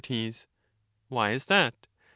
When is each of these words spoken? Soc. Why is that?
Soc. 0.03 0.47
Why 1.09 1.29
is 1.29 1.45
that? 1.45 1.85